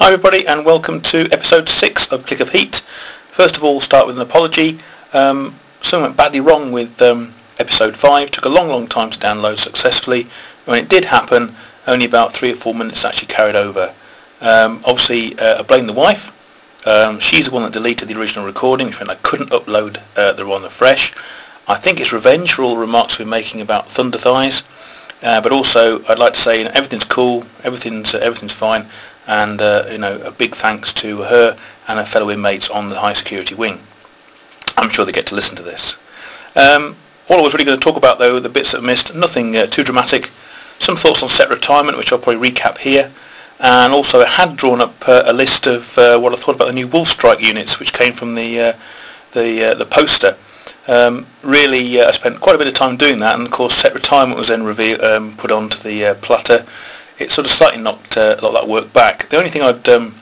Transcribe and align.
Hi 0.00 0.12
everybody 0.12 0.46
and 0.46 0.64
welcome 0.64 1.00
to 1.00 1.28
episode 1.32 1.68
6 1.68 2.12
of 2.12 2.24
Click 2.24 2.38
of 2.38 2.50
Heat. 2.50 2.76
First 3.32 3.56
of 3.56 3.64
all 3.64 3.80
start 3.80 4.06
with 4.06 4.14
an 4.14 4.22
apology. 4.22 4.78
Um, 5.12 5.56
something 5.82 6.02
went 6.02 6.16
badly 6.16 6.38
wrong 6.38 6.70
with 6.70 7.02
um, 7.02 7.34
episode 7.58 7.96
5. 7.96 8.30
Took 8.30 8.44
a 8.44 8.48
long 8.48 8.68
long 8.68 8.86
time 8.86 9.10
to 9.10 9.18
download 9.18 9.58
successfully. 9.58 10.28
When 10.66 10.78
it 10.78 10.88
did 10.88 11.06
happen 11.06 11.56
only 11.88 12.06
about 12.06 12.32
3 12.32 12.52
or 12.52 12.54
4 12.54 12.74
minutes 12.76 13.04
actually 13.04 13.26
carried 13.26 13.56
over. 13.56 13.92
Um, 14.40 14.82
obviously 14.84 15.36
uh, 15.40 15.58
I 15.58 15.62
blame 15.62 15.88
the 15.88 15.92
wife. 15.92 16.30
Um, 16.86 17.18
she's 17.18 17.46
the 17.46 17.50
one 17.50 17.64
that 17.64 17.72
deleted 17.72 18.06
the 18.06 18.16
original 18.16 18.46
recording 18.46 18.86
which 18.86 19.00
meant 19.00 19.10
I 19.10 19.16
couldn't 19.16 19.50
upload 19.50 20.00
uh, 20.16 20.32
the 20.32 20.46
one 20.46 20.66
fresh. 20.68 21.12
I 21.66 21.74
think 21.74 21.98
it's 21.98 22.12
revenge 22.12 22.52
for 22.52 22.62
all 22.62 22.76
the 22.76 22.80
remarks 22.80 23.18
we're 23.18 23.24
making 23.24 23.62
about 23.62 23.88
Thunder 23.88 24.18
Thighs. 24.18 24.62
Uh, 25.24 25.40
but 25.40 25.50
also 25.50 26.04
I'd 26.04 26.20
like 26.20 26.34
to 26.34 26.38
say 26.38 26.58
you 26.58 26.66
know, 26.66 26.70
everything's 26.74 27.04
cool, 27.04 27.44
everything's 27.64 28.14
uh, 28.14 28.18
everything's 28.18 28.52
fine 28.52 28.86
and 29.28 29.60
uh, 29.60 29.84
you 29.90 29.98
know 29.98 30.20
a 30.22 30.32
big 30.32 30.56
thanks 30.56 30.92
to 30.94 31.18
her 31.22 31.56
and 31.86 31.98
her 31.98 32.04
fellow 32.04 32.30
inmates 32.30 32.68
on 32.68 32.88
the 32.88 32.98
high 32.98 33.12
security 33.12 33.54
wing. 33.54 33.78
I'm 34.76 34.90
sure 34.90 35.04
they 35.04 35.12
get 35.12 35.26
to 35.28 35.34
listen 35.34 35.54
to 35.56 35.62
this. 35.62 35.96
Um, 36.56 36.96
all 37.28 37.38
I 37.38 37.42
was 37.42 37.52
really 37.52 37.64
going 37.64 37.78
to 37.78 37.84
talk 37.84 37.96
about 37.96 38.18
though, 38.18 38.40
the 38.40 38.48
bits 38.48 38.72
that 38.72 38.82
I 38.82 38.86
missed, 38.86 39.14
nothing 39.14 39.56
uh, 39.56 39.66
too 39.66 39.84
dramatic. 39.84 40.30
Some 40.78 40.96
thoughts 40.96 41.22
on 41.22 41.28
set 41.28 41.50
retirement, 41.50 41.98
which 41.98 42.10
I'll 42.12 42.18
probably 42.18 42.50
recap 42.50 42.78
here. 42.78 43.10
And 43.60 43.92
also 43.92 44.20
I 44.20 44.28
had 44.28 44.56
drawn 44.56 44.80
up 44.80 45.06
uh, 45.06 45.24
a 45.26 45.32
list 45.32 45.66
of 45.66 45.96
uh, 45.98 46.18
what 46.18 46.32
I 46.32 46.36
thought 46.36 46.54
about 46.54 46.68
the 46.68 46.72
new 46.72 46.88
Wolf 46.88 47.08
Strike 47.08 47.40
units, 47.40 47.78
which 47.78 47.92
came 47.92 48.14
from 48.14 48.34
the 48.34 48.60
uh, 48.60 48.72
the 49.32 49.72
uh, 49.72 49.74
the 49.74 49.84
poster. 49.84 50.36
Um, 50.86 51.26
really, 51.42 52.00
I 52.00 52.12
spent 52.12 52.40
quite 52.40 52.54
a 52.54 52.58
bit 52.58 52.68
of 52.68 52.72
time 52.72 52.96
doing 52.96 53.18
that, 53.18 53.36
and 53.36 53.46
of 53.46 53.52
course, 53.52 53.74
set 53.74 53.92
retirement 53.92 54.38
was 54.38 54.48
then 54.48 54.62
revealed, 54.62 55.02
um, 55.02 55.36
put 55.36 55.50
onto 55.50 55.76
the 55.82 56.16
platter 56.22 56.64
it 57.18 57.32
sort 57.32 57.46
of 57.46 57.52
slightly 57.52 57.82
knocked 57.82 58.16
uh, 58.16 58.36
a 58.38 58.42
lot 58.42 58.54
of 58.54 58.60
that 58.60 58.68
work 58.68 58.92
back. 58.92 59.28
The 59.28 59.36
only 59.36 59.50
thing 59.50 59.62
I'd 59.62 59.88
um, 59.88 60.14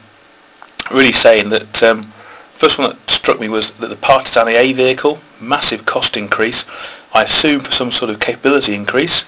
really 0.91 1.12
say 1.12 1.41
in 1.41 1.50
that 1.50 1.83
um, 1.83 2.05
first 2.55 2.78
one 2.78 2.91
that 2.91 3.11
struck 3.11 3.38
me 3.41 3.48
was 3.48 3.72
that 3.72 3.88
the 3.88 3.97
Partisan 3.97 4.48
A 4.48 4.72
vehicle, 4.72 5.19
massive 5.41 5.84
cost 5.84 6.16
increase, 6.16 6.64
I 7.12 7.25
assume 7.25 7.61
for 7.61 7.72
some 7.72 7.92
sort 7.92 8.11
of 8.11 8.20
capability 8.20 8.75
increase, 8.75 9.25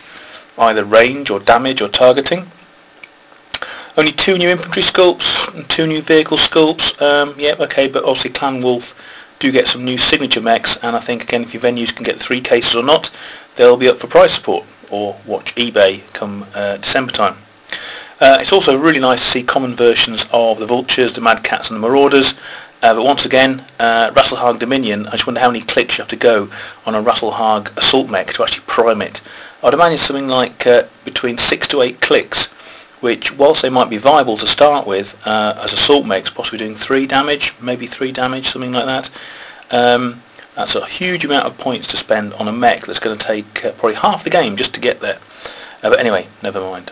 either 0.59 0.85
range 0.85 1.31
or 1.31 1.41
damage 1.41 1.81
or 1.81 1.89
targeting. 1.89 2.47
Only 3.97 4.13
two 4.13 4.39
new 4.39 4.49
infantry 4.49 4.83
sculpts 4.83 5.53
and 5.55 5.69
two 5.69 5.87
new 5.87 6.01
vehicle 6.01 6.37
sculpts. 6.37 7.01
Um, 7.03 7.35
yeah, 7.39 7.55
okay, 7.59 7.89
but 7.89 8.05
obviously 8.05 8.31
Clan 8.31 8.61
Wolf 8.61 8.95
do 9.39 9.51
get 9.53 9.69
some 9.69 9.85
new 9.85 9.99
signature 9.99 10.41
mechs, 10.41 10.77
and 10.83 10.97
I 10.97 11.01
think 11.01 11.23
again 11.25 11.43
if 11.43 11.53
your 11.53 11.63
venues 11.63 11.95
can 11.95 12.05
get 12.05 12.19
three 12.19 12.41
cases 12.41 12.77
or 12.77 12.83
not, 12.83 13.11
they'll 13.57 13.77
be 13.77 13.89
up 13.89 13.99
for 13.99 14.07
price 14.07 14.35
support 14.35 14.65
or 14.91 15.19
watch 15.27 15.55
eBay 15.57 16.03
come 16.13 16.47
uh, 16.55 16.77
December 16.77 17.13
time. 17.13 17.37
Uh, 18.21 18.39
it's 18.41 18.53
also 18.53 18.77
really 18.77 18.99
nice 18.99 19.21
to 19.21 19.31
see 19.31 19.43
common 19.45 19.75
versions 19.77 20.27
of 20.33 20.59
the 20.59 20.67
Vultures, 20.67 21.13
the 21.13 21.21
Mad 21.21 21.45
Cats 21.45 21.71
and 21.71 21.77
the 21.77 21.89
Marauders. 21.89 22.35
Uh, 22.83 22.95
but 22.95 23.05
once 23.05 23.25
again, 23.25 23.65
uh, 23.79 24.11
Rasalhague 24.13 24.59
Dominion, 24.59 25.07
I 25.07 25.13
just 25.13 25.27
wonder 25.27 25.41
how 25.41 25.49
many 25.49 25.61
clicks 25.61 25.99
you 25.99 26.03
have 26.03 26.11
to 26.11 26.17
go 26.17 26.51
on 26.85 26.95
a 26.95 27.03
Rasalhague 27.03 27.77
assault 27.77 28.09
mech 28.09 28.33
to 28.35 28.43
actually 28.43 28.65
prime 28.67 29.03
it. 29.03 29.21
I'd 29.63 29.75
imagine 29.75 29.99
something 29.99 30.29
like 30.29 30.67
uh, 30.67 30.85
between 31.05 31.39
6 31.39 31.69
to 31.69 31.83
8 31.83 32.01
clicks, 32.01 32.47
which 33.01 33.37
whilst 33.37 33.63
they 33.63 33.71
might 33.71 33.91
be 33.91 33.99
viable 33.99 34.37
to 34.37 34.47
start 34.47 34.87
with 34.87 35.21
uh, 35.25 35.61
as 35.63 35.73
assault 35.73 36.07
mechs, 36.07 36.31
possibly 36.31 36.59
doing 36.59 36.75
3 36.75 37.07
damage, 37.07 37.55
maybe 37.61 37.87
3 37.87 38.13
damage, 38.13 38.49
something 38.49 38.73
like 38.73 38.87
that. 38.87 39.11
Um, 39.71 40.23
that's 40.55 40.75
a 40.75 40.87
huge 40.87 41.25
amount 41.25 41.47
of 41.47 41.57
points 41.59 41.87
to 41.89 41.97
spend 41.97 42.33
on 42.35 42.49
a 42.49 42.53
mech 42.53 42.87
that's 42.87 42.99
going 42.99 43.17
to 43.17 43.27
take 43.27 43.65
uh, 43.65 43.73
probably 43.73 43.95
half 43.95 44.25
the 44.25 44.31
game 44.31 44.57
just 44.57 44.75
to 44.75 44.81
get 44.81 45.01
there. 45.01 45.19
Uh, 45.83 45.91
but 45.91 46.01
anyway, 46.01 46.27
never 46.43 46.61
mind. 46.61 46.91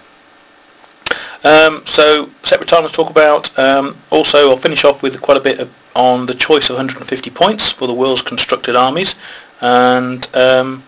Um, 1.46 1.86
so 1.86 2.28
separate 2.42 2.68
time 2.68 2.84
to 2.84 2.92
talk 2.92 3.08
about. 3.08 3.56
Um, 3.56 3.96
also, 4.10 4.50
I'll 4.50 4.56
finish 4.56 4.84
off 4.84 5.00
with 5.00 5.20
quite 5.22 5.36
a 5.36 5.40
bit 5.40 5.60
of, 5.60 5.72
on 5.94 6.26
the 6.26 6.34
choice 6.34 6.68
of 6.70 6.74
150 6.74 7.30
points 7.30 7.70
for 7.70 7.86
the 7.86 7.94
world's 7.94 8.20
constructed 8.20 8.74
armies, 8.74 9.14
and 9.60 10.28
um, 10.34 10.82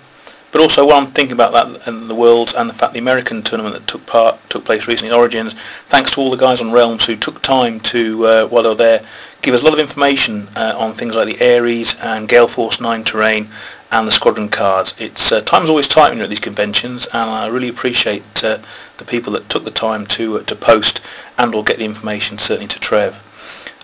but 0.51 0.61
also 0.61 0.85
while 0.85 0.97
I'm 0.97 1.13
thinking 1.13 1.35
about 1.35 1.53
that 1.53 1.87
and 1.87 2.11
the 2.11 2.15
world's 2.15 2.55
and 2.55 2.69
the 2.69 2.75
fact 2.75 2.93
the 2.93 2.99
American 2.99 3.41
tournament 3.41 3.77
that 3.77 3.87
took 3.87 4.05
part 4.07 4.37
took 4.51 4.65
place 4.65 4.89
recently 4.89 5.15
in 5.15 5.19
Origins, 5.19 5.55
thanks 5.91 6.11
to 6.13 6.21
all 6.21 6.31
the 6.31 6.37
guys 6.37 6.61
on 6.61 6.73
Realms 6.73 7.07
who 7.07 7.15
took 7.15 7.41
time 7.41 7.79
to 7.81 8.27
uh, 8.27 8.47
while 8.49 8.65
they 8.65 8.69
were 8.69 8.75
there 8.75 9.07
give 9.43 9.55
us 9.55 9.63
a 9.63 9.65
lot 9.65 9.75
of 9.75 9.81
information 9.81 10.49
uh, 10.57 10.75
on 10.77 10.95
things 10.95 11.15
like 11.15 11.39
the 11.39 11.57
Ares 11.57 11.95
and 12.01 12.29
Gale 12.29 12.49
Force 12.49 12.81
9 12.81 13.05
terrain 13.05 13.49
and 13.91 14.07
the 14.07 14.13
squadron 14.13 14.49
cards. 14.49 14.95
It's 14.99 15.33
uh, 15.33 15.41
time's 15.41 15.69
always 15.69 15.89
tight 15.89 16.11
when 16.11 16.19
you're 16.19 16.25
at 16.25 16.31
these 16.31 16.41
conventions, 16.41 17.07
and 17.07 17.31
I 17.31 17.47
really 17.49 17.69
appreciate 17.69 18.45
uh, 18.45 18.59
the 18.99 19.05
people 19.05 19.33
that 19.35 19.49
took 19.49 19.65
the 19.65 19.71
time 19.71 20.07
to 20.09 20.39
uh, 20.39 20.43
to 20.45 20.57
post 20.57 21.01
and 21.39 21.55
or 21.55 21.65
get 21.65 21.79
the 21.79 21.85
information. 21.85 22.39
Certainly 22.39 22.69
to 22.69 22.81
Trev. 22.81 23.25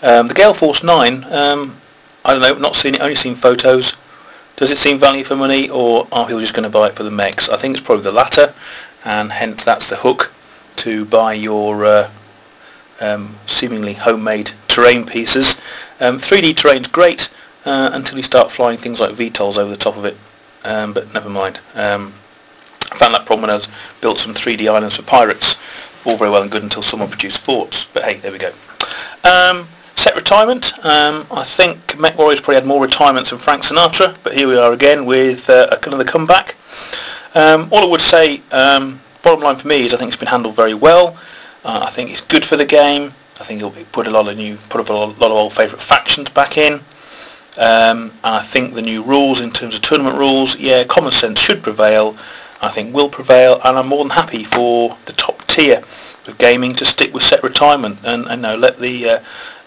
Um, 0.03 0.27
the 0.27 0.35
Gale 0.35 0.55
Force 0.55 0.83
9. 0.83 1.25
Um, 1.25 1.77
I 2.25 2.33
don't 2.33 2.43
know. 2.43 2.55
Not 2.55 2.77
seen 2.77 2.95
it. 2.95 3.01
Only 3.01 3.15
seen 3.15 3.35
photos. 3.35 3.95
Does 4.57 4.71
it 4.71 4.79
seem 4.79 4.99
value 4.99 5.25
for 5.25 5.35
money, 5.35 5.69
or 5.69 6.07
are 6.13 6.27
people 6.27 6.41
just 6.41 6.55
going 6.55 6.65
to 6.65 6.71
buy 6.71 6.89
it 6.89 6.95
for 6.95 7.03
the 7.03 7.11
mechs? 7.11 7.49
I 7.49 7.57
think 7.57 7.77
it's 7.77 7.85
probably 7.85 8.05
the 8.05 8.13
latter, 8.13 8.55
and 9.05 9.33
hence 9.33 9.65
that's 9.65 9.89
the 9.89 9.97
hook 9.97 10.33
to 10.77 11.05
buy 11.07 11.33
your 11.33 11.85
uh, 11.85 12.11
um, 13.01 13.37
seemingly 13.47 13.95
homemade 13.95 14.53
terrain 14.69 15.07
pieces. 15.07 15.61
3D 15.99 16.49
um, 16.51 16.55
terrain's 16.55 16.89
great 16.89 17.31
uh, 17.65 17.91
until 17.93 18.17
you 18.17 18.23
start 18.23 18.51
flying 18.51 18.79
things 18.79 19.01
like 19.01 19.13
VTOLs 19.13 19.59
over 19.59 19.71
the 19.71 19.77
top 19.77 19.97
of 19.97 20.05
it. 20.05 20.17
Um, 20.65 20.93
but 20.93 21.13
never 21.13 21.29
mind. 21.29 21.61
Um, 21.75 22.15
I 22.91 22.97
found 22.97 23.15
that 23.15 23.27
problem 23.27 23.43
when 23.43 23.51
I 23.51 23.57
was 23.57 23.69
built 24.01 24.19
some 24.19 24.35
3D 24.35 24.69
islands 24.69 24.97
for 24.97 25.03
pirates. 25.03 25.57
All 26.05 26.17
very 26.17 26.31
well 26.31 26.43
and 26.43 26.51
good 26.51 26.63
until 26.63 26.83
someone 26.83 27.09
produced 27.09 27.41
forts. 27.41 27.87
But 27.93 28.05
hey, 28.05 28.19
there 28.19 28.33
we 28.33 28.39
go. 28.39 28.53
Um, 29.25 29.67
set 29.97 30.17
retirement. 30.17 30.73
Um, 30.85 31.27
I 31.31 31.45
think 31.45 31.79
MechWarriors 31.97 32.43
probably 32.43 32.57
had 32.57 32.67
more 32.67 32.83
retirements 32.83 33.31
than 33.31 33.39
Frank 33.39 33.63
Sinatra, 33.63 34.17
but 34.23 34.35
here 34.35 34.47
we 34.47 34.57
are 34.59 34.73
again 34.73 35.07
with 35.07 35.49
uh, 35.49 35.77
another 35.87 36.05
comeback. 36.05 36.57
Um, 37.35 37.69
all 37.73 37.85
I 37.85 37.87
would 37.87 38.01
say, 38.01 38.43
um, 38.53 39.01
bottom 39.23 39.41
line 39.41 39.57
for 39.57 39.67
me 39.67 39.87
is 39.87 39.95
I 39.95 39.97
think 39.97 40.09
it's 40.09 40.17
been 40.17 40.29
handled 40.29 40.57
very 40.57 40.75
well. 40.75 41.17
Uh, 41.65 41.85
I 41.87 41.91
think 41.91 42.11
it's 42.11 42.21
good 42.21 42.45
for 42.45 42.57
the 42.57 42.67
game. 42.67 43.13
I 43.41 43.45
think 43.45 43.63
it'll 43.63 43.73
put 43.93 44.07
a 44.07 44.11
lot 44.11 44.29
of 44.29 44.37
new, 44.37 44.57
put 44.69 44.89
a 44.89 44.93
lot 44.93 45.11
of 45.11 45.23
old 45.23 45.53
favourite 45.53 45.83
factions 45.83 46.29
back 46.31 46.59
in. 46.59 46.81
Um, 47.57 48.11
and 48.25 48.35
I 48.35 48.43
think 48.43 48.75
the 48.75 48.83
new 48.83 49.03
rules 49.03 49.41
in 49.41 49.51
terms 49.51 49.75
of 49.75 49.83
tournament 49.83 50.17
rules, 50.17 50.59
yeah, 50.59 50.85
common 50.85 51.13
sense 51.13 51.41
should 51.41 51.63
prevail. 51.63 52.17
I 52.61 52.69
think 52.69 52.95
will 52.95 53.09
prevail, 53.09 53.61
and 53.65 53.77
I'm 53.77 53.89
more 53.89 54.03
than 54.03 54.11
happy 54.11 54.45
for 54.45 54.97
the 55.05 55.13
top 55.13 55.47
tier 55.47 55.83
of 56.27 56.39
gaming 56.39 56.75
to 56.75 56.87
stick 56.87 57.13
with 57.13 57.23
set 57.23 57.43
retirement 57.43 57.99
and, 58.05 58.27
and 58.27 58.43
know, 58.43 58.57
let 58.57 58.79
the 58.79 59.09
uh, 59.09 59.19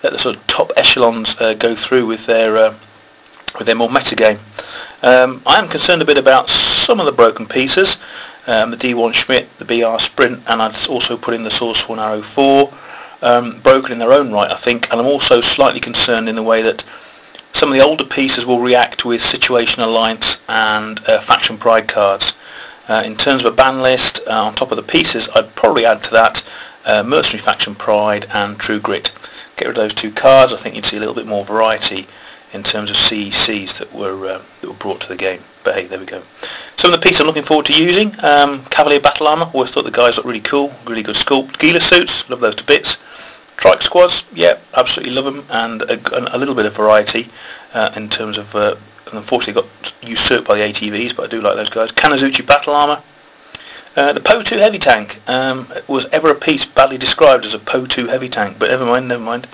let 0.03 0.13
the 0.13 0.19
sort 0.19 0.35
of 0.35 0.47
top 0.47 0.71
echelons 0.75 1.35
uh, 1.39 1.53
go 1.53 1.75
through 1.75 2.05
with 2.05 2.25
their 2.25 2.57
uh, 2.57 2.73
with 3.57 3.67
their 3.67 3.75
more 3.75 3.89
meta 3.89 4.15
game. 4.15 4.39
Um, 5.03 5.41
I 5.45 5.59
am 5.59 5.67
concerned 5.67 6.01
a 6.01 6.05
bit 6.05 6.17
about 6.17 6.49
some 6.49 6.99
of 6.99 7.05
the 7.05 7.11
broken 7.11 7.45
pieces, 7.45 7.97
um, 8.47 8.71
the 8.71 8.77
D1 8.77 9.13
Schmitt, 9.13 9.47
the 9.59 9.65
BR 9.65 9.99
Sprint, 9.99 10.41
and 10.47 10.61
I'd 10.61 10.87
also 10.87 11.17
put 11.17 11.33
in 11.33 11.43
the 11.43 11.51
Swordsworn 11.51 11.99
Arrow 11.99 12.21
4, 12.21 12.73
um, 13.21 13.59
broken 13.59 13.91
in 13.91 13.99
their 13.99 14.11
own 14.11 14.31
right, 14.31 14.51
I 14.51 14.55
think, 14.55 14.89
and 14.91 14.99
I'm 14.99 15.05
also 15.05 15.39
slightly 15.39 15.79
concerned 15.79 16.27
in 16.27 16.35
the 16.35 16.43
way 16.43 16.63
that 16.63 16.83
some 17.57 17.69
of 17.69 17.75
the 17.75 17.83
older 17.83 18.05
pieces 18.05 18.45
will 18.45 18.59
react 18.59 19.03
with 19.03 19.19
Situation 19.19 19.81
Alliance 19.81 20.39
and 20.47 20.99
uh, 21.07 21.19
Faction 21.21 21.57
Pride 21.57 21.87
cards. 21.87 22.33
Uh, 22.87 23.01
in 23.03 23.15
terms 23.15 23.43
of 23.43 23.51
a 23.51 23.55
ban 23.55 23.81
list, 23.81 24.19
uh, 24.27 24.43
on 24.43 24.53
top 24.53 24.69
of 24.69 24.77
the 24.77 24.83
pieces, 24.83 25.27
I'd 25.33 25.55
probably 25.55 25.83
add 25.83 26.03
to 26.03 26.11
that 26.11 26.47
uh, 26.85 27.01
Mercenary 27.01 27.41
Faction 27.41 27.73
Pride 27.73 28.27
and 28.31 28.59
True 28.59 28.79
Grit. 28.79 29.11
Get 29.55 29.69
rid 29.69 29.75
of 29.75 29.81
those 29.81 29.95
two 29.95 30.11
cards, 30.11 30.53
I 30.53 30.57
think 30.57 30.75
you'd 30.75 30.85
see 30.85 30.97
a 30.97 30.99
little 30.99 31.15
bit 31.15 31.25
more 31.25 31.43
variety 31.43 32.05
in 32.53 32.61
terms 32.61 32.91
of 32.91 32.95
CECs 32.95 33.79
that 33.79 33.91
were 33.91 34.27
uh, 34.27 34.41
that 34.61 34.67
were 34.67 34.75
brought 34.75 35.01
to 35.01 35.07
the 35.07 35.15
game. 35.15 35.41
But 35.63 35.73
hey, 35.73 35.87
there 35.87 35.97
we 35.97 36.05
go. 36.05 36.21
Some 36.75 36.93
of 36.93 37.01
the 37.01 37.03
pieces 37.03 37.21
I'm 37.21 37.25
looking 37.25 37.41
forward 37.41 37.65
to 37.65 37.73
using. 37.73 38.13
Um, 38.23 38.65
Cavalier 38.65 38.99
Battle 38.99 39.27
Armour, 39.27 39.49
always 39.51 39.71
thought 39.71 39.83
the 39.83 39.91
guys 39.91 40.15
looked 40.15 40.27
really 40.27 40.41
cool, 40.41 40.75
really 40.85 41.01
good 41.01 41.15
sculpt. 41.15 41.57
Gila 41.57 41.81
suits, 41.81 42.29
love 42.29 42.39
those 42.39 42.55
to 42.57 42.63
bits. 42.63 42.97
Trike 43.57 43.81
squads, 43.81 44.23
yeah, 44.33 44.57
absolutely 44.75 45.13
love 45.13 45.25
them, 45.25 45.43
and 45.49 45.81
a, 45.81 46.35
a 46.35 46.37
little 46.37 46.53
bit 46.53 46.67
of 46.67 46.75
variety 46.75 47.27
uh, 47.73 47.91
in 47.95 48.07
terms 48.07 48.37
of, 48.37 48.55
uh, 48.55 48.75
unfortunately 49.11 49.61
got 49.61 49.93
usurped 50.03 50.47
by 50.47 50.57
the 50.57 50.63
ATVs, 50.63 51.15
but 51.15 51.25
I 51.25 51.27
do 51.27 51.41
like 51.41 51.55
those 51.55 51.69
guys. 51.69 51.91
Kanazuchi 51.91 52.45
battle 52.45 52.73
armour. 52.73 53.01
Uh, 53.95 54.13
the 54.13 54.19
Po-2 54.19 54.59
heavy 54.59 54.77
tank 54.77 55.19
um, 55.27 55.67
was 55.87 56.05
ever 56.11 56.29
a 56.29 56.35
piece 56.35 56.65
badly 56.65 56.99
described 56.99 57.45
as 57.45 57.55
a 57.55 57.59
Po-2 57.59 58.09
heavy 58.09 58.29
tank, 58.29 58.57
but 58.59 58.69
never 58.69 58.85
mind, 58.85 59.07
never 59.07 59.23
mind. 59.23 59.47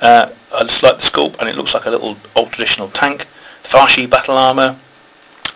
Uh, 0.00 0.30
I 0.54 0.64
just 0.64 0.82
like 0.82 0.96
the 0.96 1.02
sculpt, 1.02 1.38
and 1.38 1.46
it 1.46 1.54
looks 1.54 1.74
like 1.74 1.84
a 1.84 1.90
little 1.90 2.16
old 2.34 2.50
traditional 2.52 2.88
tank. 2.88 3.26
The 3.62 3.68
Fa 3.68 3.86
Shih 3.86 4.06
battle 4.06 4.38
armour. 4.38 4.76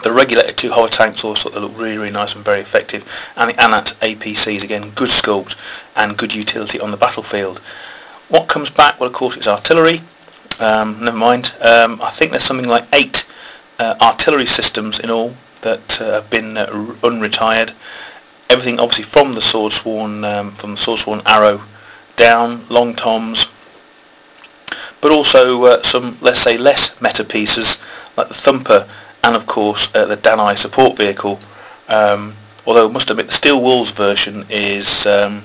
The 0.03 0.13
regulated 0.13 0.59
two 0.59 0.71
hover 0.71 0.89
tanks 0.89 1.25
also 1.25 1.49
they 1.49 1.59
look 1.59 1.73
really, 1.79 1.97
really 1.97 2.11
nice 2.11 2.35
and 2.35 2.45
very 2.45 2.61
effective. 2.61 3.11
And 3.37 3.51
the 3.51 3.63
Anat 3.63 3.97
APCs, 4.03 4.63
again, 4.63 4.91
good 4.91 5.09
sculpt 5.09 5.57
and 5.97 6.19
good 6.19 6.35
utility 6.35 6.79
on 6.79 6.91
the 6.91 6.99
battlefield. 6.99 7.63
What 8.29 8.49
comes 8.49 8.71
back? 8.71 8.99
Well, 8.99 9.09
of 9.09 9.15
course, 9.15 9.37
it's 9.37 9.49
artillery. 9.49 10.03
Um, 10.61 11.05
never 11.05 11.17
mind. 11.17 11.53
Um, 11.61 12.01
I 12.03 12.11
think 12.11 12.31
there's 12.31 12.45
something 12.45 12.69
like 12.69 12.87
eight 12.93 13.27
uh, 13.79 13.97
artillery 14.01 14.47
systems 14.47 14.99
in 14.99 15.11
all 15.11 15.35
that 15.63 16.01
uh, 16.01 16.15
have 16.15 16.31
been 16.31 16.57
uh, 16.57 16.67
unretired. 17.03 17.73
Everything, 18.51 18.79
obviously, 18.79 19.05
from 19.05 19.35
the 19.35 19.41
sword 19.41 19.73
sworn, 19.73 20.25
um, 20.25 20.53
from 20.53 20.73
the 20.73 20.77
sword 20.77 21.01
sworn 21.01 21.23
arrow 21.27 21.63
down, 22.17 22.65
long 22.69 22.95
toms, 22.95 23.47
but 25.01 25.11
also 25.11 25.65
uh, 25.65 25.83
some, 25.83 26.17
let's 26.21 26.41
say, 26.41 26.57
less 26.57 27.01
meta 27.01 27.25
pieces 27.25 27.79
like 28.17 28.29
the 28.29 28.35
Thumper 28.35 28.89
and 29.23 29.35
of 29.35 29.47
course 29.47 29.89
uh, 29.95 30.05
the 30.05 30.17
Danai 30.17 30.57
support 30.57 30.97
vehicle. 30.97 31.41
Um, 31.89 32.35
although 32.67 32.89
I 32.89 32.93
must 32.93 33.11
admit 33.11 33.27
the 33.27 33.33
Steel 33.33 33.61
Wolves 33.61 33.91
version 33.91 34.45
is 34.51 35.07
um, 35.07 35.45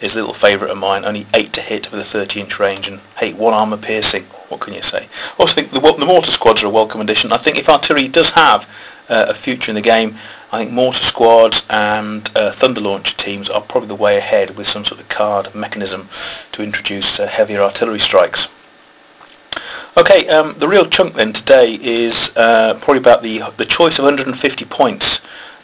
is 0.00 0.14
a 0.14 0.18
little 0.18 0.34
favourite 0.34 0.70
of 0.70 0.78
mine, 0.78 1.04
only 1.04 1.26
8 1.34 1.52
to 1.54 1.60
hit 1.60 1.90
with 1.90 2.00
a 2.00 2.04
30 2.04 2.40
inch 2.40 2.58
range 2.58 2.88
and 2.88 3.00
hey, 3.18 3.32
1 3.32 3.54
armour 3.54 3.76
piercing, 3.76 4.24
what 4.48 4.60
can 4.60 4.74
you 4.74 4.82
say? 4.82 5.08
I 5.08 5.34
also 5.38 5.54
think 5.54 5.70
the, 5.70 5.80
the 5.80 6.06
Mortar 6.06 6.30
Squads 6.30 6.62
are 6.62 6.66
a 6.66 6.70
welcome 6.70 7.00
addition. 7.00 7.32
I 7.32 7.38
think 7.38 7.58
if 7.58 7.68
artillery 7.68 8.08
does 8.08 8.30
have 8.30 8.68
uh, 9.08 9.26
a 9.28 9.34
future 9.34 9.70
in 9.70 9.74
the 9.74 9.80
game, 9.80 10.16
I 10.52 10.58
think 10.58 10.72
Mortar 10.72 11.02
Squads 11.02 11.66
and 11.70 12.30
uh, 12.36 12.52
Thunder 12.52 12.80
Launcher 12.80 13.16
teams 13.16 13.48
are 13.48 13.60
probably 13.60 13.88
the 13.88 13.94
way 13.94 14.16
ahead 14.16 14.56
with 14.56 14.66
some 14.66 14.84
sort 14.84 15.00
of 15.00 15.08
card 15.08 15.54
mechanism 15.54 16.08
to 16.52 16.62
introduce 16.62 17.18
uh, 17.18 17.26
heavier 17.26 17.60
artillery 17.60 17.98
strikes. 17.98 18.48
Okay, 19.96 20.28
um, 20.28 20.54
the 20.58 20.68
real 20.68 20.84
chunk 20.84 21.14
then 21.14 21.32
today 21.32 21.78
is 21.80 22.30
uh, 22.36 22.74
probably 22.82 22.98
about 22.98 23.22
the, 23.22 23.40
the 23.56 23.64
choice 23.64 23.98
of 23.98 24.04
150 24.04 24.64
points 24.66 25.20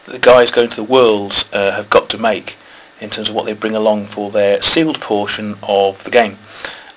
that 0.07 0.13
the 0.13 0.19
guys 0.19 0.51
going 0.51 0.71
to 0.71 0.77
the 0.77 0.83
Worlds 0.83 1.45
uh, 1.53 1.73
have 1.73 1.91
got 1.91 2.09
to 2.09 2.19
make 2.19 2.57
in 3.03 3.11
terms 3.11 3.29
of 3.29 3.35
what 3.35 3.45
they 3.45 3.53
bring 3.53 3.75
along 3.75 4.07
for 4.07 4.31
their 4.31 4.63
sealed 4.63 5.01
portion 5.01 5.57
of 5.63 6.03
the 6.05 6.11
game. 6.11 6.39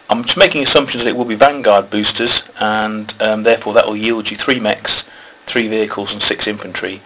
I'm 0.09 0.23
just 0.23 0.37
making 0.37 0.61
assumptions 0.61 1.03
that 1.03 1.09
it 1.09 1.17
will 1.17 1.25
be 1.25 1.35
Vanguard 1.35 1.89
boosters 1.89 2.43
and 2.59 3.11
um, 3.19 3.41
therefore 3.41 3.73
that 3.73 3.87
will 3.87 3.97
yield 3.97 4.29
you 4.29 4.37
three 4.37 4.59
mechs, 4.59 5.03
three 5.47 5.67
vehicles 5.67 6.13
and 6.13 6.21
six 6.21 6.47
infantry. 6.47 7.01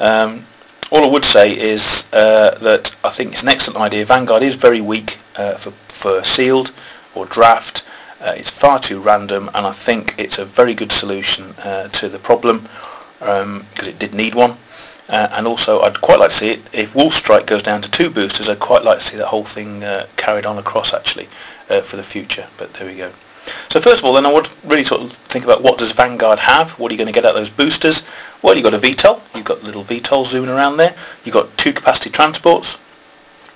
Um, 0.00 0.44
all 0.90 1.04
I 1.04 1.08
would 1.08 1.24
say 1.24 1.56
is 1.56 2.06
uh, 2.12 2.58
that 2.58 2.94
I 3.04 3.10
think 3.10 3.32
it's 3.32 3.42
an 3.42 3.48
excellent 3.48 3.78
idea. 3.78 4.04
Vanguard 4.04 4.42
is 4.42 4.56
very 4.56 4.80
weak 4.80 5.18
uh, 5.36 5.54
for, 5.54 5.70
for 5.70 6.24
sealed 6.24 6.72
or 7.14 7.26
draft. 7.26 7.84
Uh, 8.20 8.34
it's 8.36 8.50
far 8.50 8.80
too 8.80 9.00
random 9.00 9.48
and 9.54 9.64
I 9.64 9.72
think 9.72 10.16
it's 10.18 10.38
a 10.38 10.44
very 10.44 10.74
good 10.74 10.90
solution 10.90 11.54
uh, 11.58 11.86
to 11.88 12.08
the 12.08 12.18
problem 12.18 12.68
because 13.20 13.42
um, 13.44 13.88
it 13.88 13.98
did 14.00 14.12
need 14.12 14.34
one. 14.34 14.56
Uh, 15.10 15.28
and 15.32 15.46
also 15.46 15.80
I'd 15.80 16.00
quite 16.00 16.20
like 16.20 16.30
to 16.30 16.36
see 16.36 16.50
it, 16.50 16.60
if 16.72 16.94
Wolf 16.94 17.14
Strike 17.14 17.46
goes 17.46 17.64
down 17.64 17.82
to 17.82 17.90
two 17.90 18.10
boosters, 18.10 18.48
I'd 18.48 18.60
quite 18.60 18.84
like 18.84 19.00
to 19.00 19.04
see 19.04 19.16
that 19.16 19.26
whole 19.26 19.44
thing 19.44 19.82
uh, 19.82 20.06
carried 20.16 20.46
on 20.46 20.56
across 20.56 20.94
actually 20.94 21.28
uh, 21.68 21.80
for 21.80 21.96
the 21.96 22.04
future. 22.04 22.46
But 22.56 22.74
there 22.74 22.86
we 22.86 22.94
go. 22.94 23.10
So 23.68 23.80
first 23.80 24.00
of 24.00 24.04
all 24.04 24.12
then 24.12 24.24
I 24.24 24.32
would 24.32 24.48
really 24.64 24.84
sort 24.84 25.02
of 25.02 25.12
think 25.12 25.44
about 25.44 25.62
what 25.62 25.78
does 25.78 25.90
Vanguard 25.90 26.38
have? 26.38 26.70
What 26.78 26.90
are 26.90 26.94
you 26.94 26.98
going 26.98 27.12
to 27.12 27.12
get 27.12 27.24
out 27.24 27.32
of 27.32 27.38
those 27.38 27.50
boosters? 27.50 28.02
Well 28.42 28.54
you've 28.54 28.64
got 28.64 28.74
a 28.74 28.78
VTOL, 28.78 29.20
you've 29.34 29.44
got 29.44 29.64
little 29.64 29.82
VTOL 29.82 30.26
zooming 30.26 30.50
around 30.50 30.76
there, 30.76 30.94
you've 31.24 31.34
got 31.34 31.56
two 31.58 31.72
capacity 31.72 32.10
transports, 32.10 32.78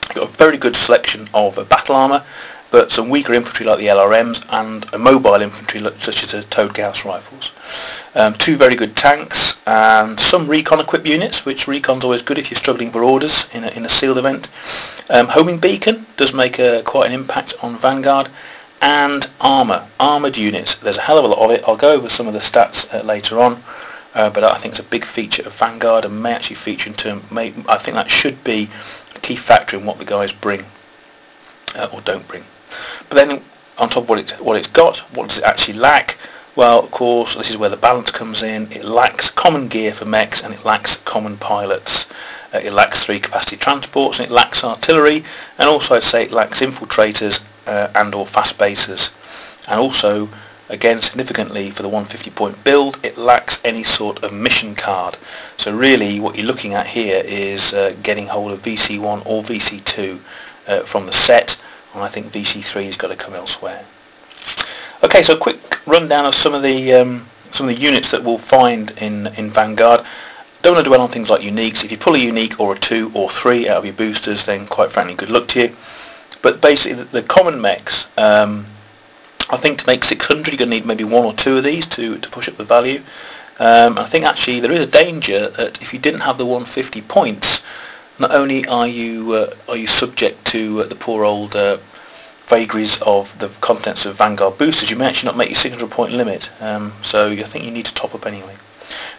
you've 0.08 0.16
got 0.16 0.28
a 0.28 0.32
very 0.32 0.56
good 0.56 0.74
selection 0.74 1.28
of 1.34 1.68
battle 1.68 1.94
armour, 1.94 2.24
but 2.74 2.90
some 2.90 3.08
weaker 3.08 3.32
infantry 3.32 3.64
like 3.64 3.78
the 3.78 3.86
LRMs 3.86 4.44
and 4.50 4.84
a 4.92 4.98
mobile 4.98 5.40
infantry 5.40 5.78
such 5.98 6.24
as 6.24 6.32
the 6.32 6.42
towed 6.42 6.74
Gauss 6.74 7.04
rifles. 7.04 7.52
Um, 8.16 8.34
two 8.34 8.56
very 8.56 8.74
good 8.74 8.96
tanks 8.96 9.60
and 9.64 10.18
some 10.18 10.48
recon 10.48 10.80
equipped 10.80 11.06
units, 11.06 11.46
which 11.46 11.68
recon's 11.68 12.02
always 12.02 12.20
good 12.20 12.36
if 12.36 12.50
you're 12.50 12.58
struggling 12.58 12.90
for 12.90 13.04
orders 13.04 13.48
in 13.54 13.62
a, 13.62 13.68
in 13.76 13.86
a 13.86 13.88
sealed 13.88 14.18
event. 14.18 14.48
Um, 15.08 15.28
homing 15.28 15.58
beacon 15.58 16.06
does 16.16 16.34
make 16.34 16.58
a, 16.58 16.82
quite 16.82 17.06
an 17.06 17.12
impact 17.12 17.54
on 17.62 17.76
Vanguard 17.76 18.28
and 18.82 19.30
armour, 19.40 19.86
armoured 20.00 20.36
units. 20.36 20.74
There's 20.74 20.98
a 20.98 21.02
hell 21.02 21.18
of 21.18 21.24
a 21.24 21.28
lot 21.28 21.44
of 21.44 21.50
it. 21.52 21.62
I'll 21.68 21.76
go 21.76 21.92
over 21.92 22.08
some 22.08 22.26
of 22.26 22.32
the 22.32 22.40
stats 22.40 22.92
uh, 22.92 23.04
later 23.04 23.38
on. 23.38 23.62
Uh, 24.16 24.30
but 24.30 24.42
I 24.42 24.58
think 24.58 24.72
it's 24.72 24.80
a 24.80 24.82
big 24.82 25.04
feature 25.04 25.46
of 25.46 25.52
Vanguard 25.52 26.04
and 26.04 26.20
may 26.20 26.32
actually 26.32 26.56
feature 26.56 26.90
in 26.90 26.96
term. 26.96 27.22
May, 27.30 27.54
I 27.68 27.78
think 27.78 27.94
that 27.94 28.10
should 28.10 28.42
be 28.42 28.68
a 29.14 29.20
key 29.20 29.36
factor 29.36 29.76
in 29.76 29.86
what 29.86 30.00
the 30.00 30.04
guys 30.04 30.32
bring 30.32 30.64
uh, 31.76 31.88
or 31.92 32.00
don't 32.00 32.26
bring. 32.26 32.42
But 33.08 33.16
then 33.16 33.42
on 33.78 33.88
top 33.88 34.04
of 34.04 34.08
what, 34.08 34.18
it, 34.18 34.30
what 34.40 34.56
it's 34.56 34.68
got, 34.68 34.98
what 35.16 35.28
does 35.28 35.38
it 35.38 35.44
actually 35.44 35.78
lack? 35.78 36.16
Well, 36.56 36.78
of 36.78 36.90
course, 36.90 37.34
this 37.34 37.50
is 37.50 37.56
where 37.56 37.70
the 37.70 37.76
balance 37.76 38.10
comes 38.10 38.42
in. 38.42 38.70
It 38.70 38.84
lacks 38.84 39.28
common 39.28 39.68
gear 39.68 39.92
for 39.92 40.04
mechs 40.04 40.42
and 40.42 40.54
it 40.54 40.64
lacks 40.64 40.96
common 40.96 41.36
pilots. 41.36 42.06
Uh, 42.52 42.58
it 42.58 42.72
lacks 42.72 43.04
three 43.04 43.18
capacity 43.18 43.56
transports 43.56 44.18
and 44.18 44.28
it 44.28 44.32
lacks 44.32 44.62
artillery 44.62 45.24
and 45.58 45.68
also 45.68 45.96
I'd 45.96 46.04
say 46.04 46.22
it 46.22 46.30
lacks 46.30 46.60
infiltrators 46.60 47.42
uh, 47.66 47.88
and 47.96 48.14
or 48.14 48.26
fast 48.26 48.56
basers. 48.58 49.10
And 49.66 49.80
also, 49.80 50.28
again 50.68 51.00
significantly 51.02 51.70
for 51.70 51.82
the 51.82 51.88
150 51.88 52.30
point 52.30 52.62
build, 52.64 52.98
it 53.02 53.18
lacks 53.18 53.60
any 53.64 53.82
sort 53.82 54.22
of 54.22 54.32
mission 54.32 54.74
card. 54.74 55.16
So 55.56 55.74
really 55.74 56.20
what 56.20 56.36
you're 56.36 56.46
looking 56.46 56.74
at 56.74 56.86
here 56.86 57.22
is 57.24 57.72
uh, 57.72 57.94
getting 58.02 58.28
hold 58.28 58.52
of 58.52 58.62
VC1 58.62 59.26
or 59.26 59.42
VC2 59.42 60.20
uh, 60.66 60.80
from 60.80 61.06
the 61.06 61.12
set 61.12 61.60
and 61.94 62.02
I 62.02 62.08
think 62.08 62.32
VC3 62.32 62.86
has 62.86 62.96
got 62.96 63.08
to 63.08 63.16
come 63.16 63.34
elsewhere. 63.34 63.84
Okay, 65.02 65.22
so 65.22 65.34
a 65.34 65.38
quick 65.38 65.86
rundown 65.86 66.24
of 66.24 66.34
some 66.34 66.54
of 66.54 66.62
the 66.62 66.92
um, 66.92 67.26
some 67.50 67.68
of 67.68 67.74
the 67.74 67.80
units 67.80 68.10
that 68.10 68.24
we'll 68.24 68.38
find 68.38 68.90
in 69.00 69.28
in 69.38 69.50
Vanguard. 69.50 70.04
Don't 70.62 70.74
want 70.74 70.84
to 70.84 70.88
dwell 70.88 71.02
on 71.02 71.10
things 71.10 71.28
like 71.28 71.42
uniques. 71.42 71.84
If 71.84 71.90
you 71.90 71.98
pull 71.98 72.14
a 72.14 72.18
unique 72.18 72.58
or 72.58 72.74
a 72.74 72.78
two 72.78 73.12
or 73.14 73.28
three 73.28 73.68
out 73.68 73.78
of 73.78 73.84
your 73.84 73.94
boosters, 73.94 74.44
then 74.46 74.66
quite 74.66 74.90
frankly, 74.90 75.14
good 75.14 75.28
luck 75.28 75.46
to 75.48 75.60
you. 75.60 75.76
But 76.40 76.60
basically, 76.60 76.94
the, 76.94 77.04
the 77.04 77.22
common 77.22 77.60
mechs, 77.60 78.08
um, 78.16 78.66
I 79.50 79.58
think 79.58 79.78
to 79.80 79.86
make 79.86 80.04
600, 80.04 80.48
you're 80.48 80.56
going 80.56 80.70
to 80.70 80.76
need 80.76 80.86
maybe 80.86 81.04
one 81.04 81.24
or 81.24 81.34
two 81.34 81.58
of 81.58 81.64
these 81.64 81.86
to 81.88 82.18
to 82.18 82.30
push 82.30 82.48
up 82.48 82.56
the 82.56 82.64
value. 82.64 83.02
Um, 83.60 83.98
I 83.98 84.06
think 84.06 84.24
actually 84.24 84.60
there 84.60 84.72
is 84.72 84.80
a 84.80 84.86
danger 84.86 85.48
that 85.48 85.80
if 85.80 85.92
you 85.92 86.00
didn't 86.00 86.20
have 86.20 86.38
the 86.38 86.46
150 86.46 87.02
points, 87.02 87.62
not 88.18 88.32
only 88.32 88.66
are 88.66 88.88
you 88.88 89.32
uh, 89.32 89.54
are 89.68 89.76
you 89.76 89.86
subject 89.86 90.44
to 90.46 90.82
uh, 90.82 90.86
the 90.86 90.94
poor 90.94 91.24
old 91.24 91.56
uh, 91.56 91.78
vagaries 92.46 93.00
of 93.02 93.36
the 93.38 93.48
contents 93.60 94.04
of 94.04 94.16
Vanguard 94.16 94.58
boosters, 94.58 94.90
you 94.90 94.96
may 94.96 95.06
actually 95.06 95.28
not 95.28 95.36
make 95.36 95.48
your 95.48 95.56
600 95.56 95.90
point 95.90 96.12
limit. 96.12 96.50
Um, 96.60 96.92
so 97.02 97.30
I 97.30 97.42
think 97.42 97.64
you 97.64 97.70
need 97.70 97.86
to 97.86 97.94
top 97.94 98.14
up 98.14 98.26
anyway. 98.26 98.54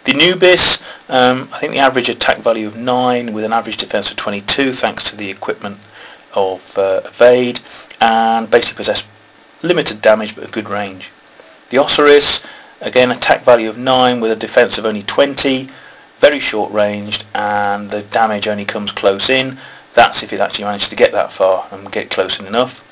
The 0.04 0.12
Anubis, 0.12 0.80
um, 1.08 1.48
I 1.52 1.58
think 1.58 1.72
the 1.72 1.80
average 1.80 2.08
attack 2.08 2.38
value 2.38 2.68
of 2.68 2.76
9 2.76 3.32
with 3.32 3.44
an 3.44 3.52
average 3.52 3.76
defense 3.76 4.10
of 4.10 4.16
22 4.16 4.72
thanks 4.72 5.02
to 5.10 5.16
the 5.16 5.28
equipment 5.28 5.78
of 6.34 6.78
uh, 6.78 7.00
Evade 7.04 7.60
and 8.00 8.48
basically 8.48 8.76
possess 8.76 9.02
limited 9.62 10.00
damage 10.00 10.36
but 10.36 10.44
a 10.44 10.50
good 10.50 10.68
range. 10.68 11.10
The 11.70 11.82
Osiris, 11.82 12.44
again 12.80 13.10
attack 13.10 13.42
value 13.42 13.68
of 13.68 13.76
9 13.76 14.20
with 14.20 14.30
a 14.30 14.36
defense 14.36 14.78
of 14.78 14.84
only 14.84 15.02
20 15.02 15.68
very 16.20 16.40
short 16.40 16.72
ranged 16.72 17.24
and 17.34 17.90
the 17.90 18.02
damage 18.02 18.48
only 18.48 18.64
comes 18.64 18.92
close 18.92 19.28
in. 19.28 19.58
That's 19.94 20.22
if 20.22 20.32
it 20.32 20.40
actually 20.40 20.64
manages 20.64 20.88
to 20.88 20.96
get 20.96 21.12
that 21.12 21.32
far 21.32 21.66
and 21.70 21.90
get 21.90 22.10
close 22.10 22.38
in 22.38 22.46
enough. 22.46 22.82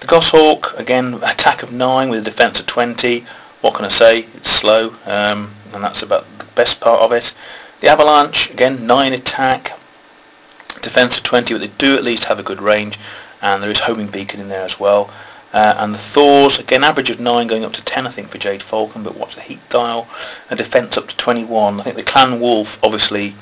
The 0.00 0.06
Goshawk, 0.06 0.74
again, 0.78 1.14
attack 1.22 1.62
of 1.62 1.72
9 1.72 2.08
with 2.08 2.20
a 2.20 2.24
defense 2.30 2.60
of 2.60 2.66
20. 2.66 3.24
What 3.60 3.74
can 3.74 3.84
I 3.84 3.88
say? 3.88 4.26
It's 4.34 4.50
slow 4.50 4.94
um, 5.06 5.54
and 5.72 5.82
that's 5.82 6.02
about 6.02 6.26
the 6.38 6.44
best 6.54 6.80
part 6.80 7.00
of 7.00 7.12
it. 7.12 7.34
The 7.80 7.88
Avalanche, 7.88 8.50
again, 8.50 8.86
9 8.86 9.12
attack, 9.12 9.78
defense 10.80 11.16
of 11.16 11.22
20, 11.22 11.54
but 11.54 11.60
they 11.60 11.70
do 11.78 11.96
at 11.96 12.04
least 12.04 12.24
have 12.24 12.38
a 12.38 12.42
good 12.42 12.60
range 12.60 12.98
and 13.42 13.62
there 13.62 13.70
is 13.70 13.80
homing 13.80 14.06
beacon 14.06 14.40
in 14.40 14.48
there 14.48 14.64
as 14.64 14.80
well. 14.80 15.10
Uh, 15.54 15.76
and 15.78 15.94
the 15.94 15.98
Thors, 15.98 16.58
again, 16.58 16.82
average 16.82 17.10
of 17.10 17.20
9 17.20 17.46
going 17.46 17.64
up 17.64 17.72
to 17.74 17.84
10, 17.84 18.08
I 18.08 18.10
think, 18.10 18.28
for 18.28 18.38
Jade 18.38 18.60
Falcon, 18.60 19.04
but 19.04 19.16
watch 19.16 19.36
the 19.36 19.40
heat 19.40 19.60
dial. 19.68 20.08
And 20.50 20.58
defence 20.58 20.98
up 20.98 21.06
to 21.06 21.16
21. 21.16 21.78
I 21.78 21.82
think 21.84 21.94
the 21.94 22.02
Clan 22.02 22.40
Wolf, 22.40 22.76
obviously, 22.82 23.36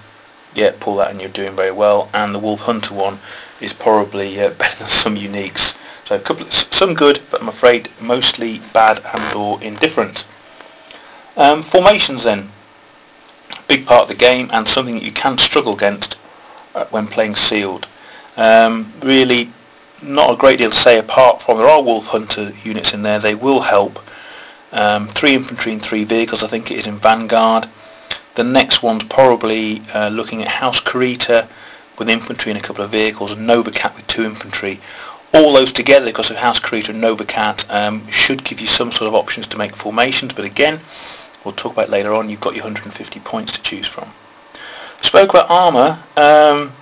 yeah, 0.55 0.73
pull 0.79 0.97
that 0.97 1.11
and 1.11 1.23
you're 1.23 1.31
doing 1.31 1.57
very 1.57 1.71
well. 1.71 2.11
And 2.13 2.35
the 2.35 2.39
Wolf 2.39 2.61
Hunter 2.61 2.93
one 2.93 3.19
is 3.63 3.73
probably 3.73 4.39
uh, 4.39 4.51
better 4.59 4.81
than 4.81 4.91
some 4.91 5.17
uniques. 5.17 5.79
So 6.05 6.17
a 6.17 6.19
couple, 6.19 6.45
of, 6.45 6.53
some 6.53 6.93
good, 6.93 7.21
but 7.31 7.41
I'm 7.41 7.49
afraid 7.49 7.89
mostly 7.99 8.61
bad 8.75 9.01
and 9.15 9.35
or 9.35 9.63
indifferent. 9.63 10.27
Um, 11.35 11.63
formations 11.63 12.25
then. 12.25 12.51
Big 13.69 13.87
part 13.87 14.03
of 14.03 14.09
the 14.09 14.15
game 14.15 14.51
and 14.53 14.69
something 14.69 14.97
that 14.97 15.05
you 15.05 15.13
can 15.13 15.39
struggle 15.39 15.73
against 15.73 16.19
uh, 16.75 16.85
when 16.91 17.07
playing 17.07 17.37
sealed. 17.37 17.89
Um, 18.37 18.93
really 19.03 19.51
not 20.03 20.33
a 20.33 20.37
great 20.37 20.59
deal 20.59 20.71
to 20.71 20.77
say 20.77 20.99
apart 20.99 21.43
from 21.43 21.59
there 21.59 21.67
are 21.67 21.83
Wolf 21.83 22.07
Hunter 22.07 22.53
units 22.63 22.93
in 22.93 23.03
there. 23.03 23.19
They 23.19 23.35
will 23.35 23.61
help. 23.61 24.01
Um, 24.73 25.09
three 25.09 25.35
infantry 25.35 25.73
and 25.73 25.83
three 25.83 26.05
vehicles 26.05 26.43
I 26.43 26.47
think 26.47 26.71
it 26.71 26.79
is 26.79 26.87
in 26.87 26.97
Vanguard. 26.97 27.69
The 28.35 28.45
next 28.45 28.83
one's 28.83 29.05
probably 29.05 29.83
uh, 29.95 30.09
looking 30.09 30.43
at 30.43 30.49
House 30.49 30.81
Kurita 30.81 31.49
with 31.99 32.09
infantry 32.09 32.51
and 32.51 32.61
a 32.61 32.65
couple 32.65 32.83
of 32.83 32.91
vehicles 32.91 33.33
and 33.33 33.47
Nova 33.47 33.71
Cat 33.71 33.95
with 33.95 34.07
two 34.07 34.25
infantry. 34.25 34.81
All 35.35 35.53
those 35.53 35.73
together 35.73 36.07
because 36.07 36.31
of 36.31 36.37
House 36.37 36.59
Kurita 36.59 36.91
and 36.91 37.01
Nova 37.01 37.25
Cat 37.25 37.67
um, 37.71 38.07
should 38.09 38.45
give 38.45 38.61
you 38.61 38.67
some 38.67 38.93
sort 38.93 39.09
of 39.09 39.15
options 39.15 39.47
to 39.49 39.59
make 39.59 39.77
formations 39.77 40.33
but 40.33 40.45
again 40.45 40.81
we'll 41.45 41.53
talk 41.53 41.73
about 41.73 41.91
later 41.91 42.13
on 42.15 42.29
you've 42.31 42.41
got 42.41 42.55
your 42.55 42.65
150 42.65 43.21
points 43.21 43.53
to 43.53 43.63
choose 43.63 43.87
from. 43.87 44.09
Spoke 45.01 45.31
about 45.31 45.51
armour. 45.51 46.03
Um, 46.17 46.73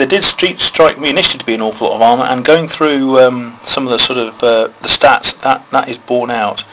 there 0.00 0.06
did 0.06 0.24
strike 0.24 0.98
me 0.98 1.10
initially 1.10 1.38
to 1.38 1.44
be 1.44 1.52
an 1.52 1.60
awful 1.60 1.88
lot 1.88 1.96
of 1.96 2.00
armour, 2.00 2.24
and 2.24 2.42
going 2.42 2.68
through 2.68 3.20
um, 3.20 3.60
some 3.64 3.84
of 3.86 3.90
the 3.90 3.98
sort 3.98 4.18
of 4.18 4.42
uh, 4.42 4.68
the 4.80 4.88
stats, 4.88 5.38
that 5.42 5.70
that 5.72 5.90
is 5.90 5.98
borne 5.98 6.30
out. 6.30 6.64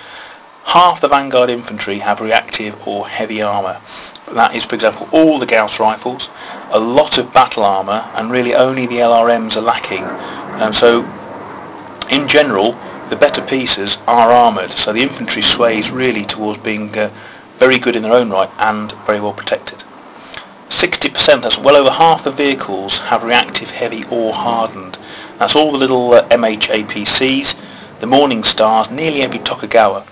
Half 0.63 1.01
the 1.01 1.09
Vanguard 1.09 1.49
infantry 1.49 1.97
have 1.97 2.21
reactive 2.21 2.87
or 2.87 3.09
heavy 3.09 3.41
armour. 3.41 3.81
That 4.31 4.55
is, 4.55 4.63
for 4.63 4.75
example, 4.75 5.09
all 5.11 5.39
the 5.39 5.45
Gauss 5.45 5.77
rifles, 5.77 6.29
a 6.71 6.79
lot 6.79 7.17
of 7.17 7.33
battle 7.33 7.63
armour, 7.63 8.09
and 8.15 8.31
really 8.31 8.55
only 8.55 8.87
the 8.87 8.99
LRMs 8.99 9.57
are 9.57 9.61
lacking. 9.61 10.05
Um, 10.61 10.71
so, 10.71 11.03
in 12.09 12.29
general, 12.29 12.77
the 13.09 13.17
better 13.17 13.41
pieces 13.41 13.97
are 14.07 14.31
armoured. 14.31 14.71
So 14.71 14.93
the 14.93 15.01
infantry 15.01 15.41
sways 15.41 15.91
really 15.91 16.23
towards 16.23 16.59
being 16.63 16.97
uh, 16.97 17.11
very 17.57 17.77
good 17.77 17.97
in 17.97 18.03
their 18.03 18.13
own 18.13 18.29
right 18.29 18.49
and 18.57 18.93
very 19.05 19.19
well 19.19 19.33
protected. 19.33 19.83
60%, 20.69 21.41
that's 21.41 21.57
well 21.57 21.75
over 21.75 21.89
half 21.89 22.23
the 22.23 22.31
vehicles, 22.31 22.99
have 22.99 23.23
reactive 23.23 23.71
heavy 23.71 24.03
or 24.11 24.33
hardened. 24.33 24.97
That's 25.39 25.55
all 25.55 25.71
the 25.71 25.77
little 25.77 26.13
uh, 26.13 26.27
MHAPCs, 26.29 27.57
the 27.99 28.07
Morning 28.07 28.43
Stars, 28.43 28.91
nearly 28.91 29.21
every 29.21 29.39
Tokugawa, 29.39 30.05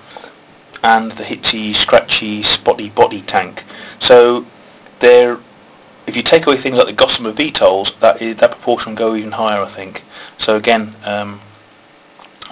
and 0.83 1.11
the 1.13 1.23
hitsy, 1.23 1.73
scratchy, 1.73 2.41
spotty 2.43 2.89
body 2.89 3.21
tank. 3.21 3.63
So 3.99 4.45
they're, 4.99 5.39
if 6.07 6.15
you 6.15 6.21
take 6.21 6.47
away 6.47 6.57
things 6.57 6.77
like 6.77 6.87
the 6.87 6.93
Gossamer 6.93 7.31
VTOLs, 7.31 7.99
that, 7.99 8.21
is, 8.21 8.37
that 8.37 8.51
proportion 8.51 8.93
will 8.93 8.97
go 8.97 9.15
even 9.15 9.33
higher, 9.33 9.61
I 9.61 9.67
think. 9.67 10.03
So 10.37 10.55
again, 10.55 10.95
um, 11.03 11.41